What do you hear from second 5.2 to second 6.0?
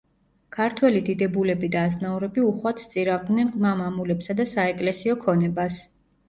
ქონებას.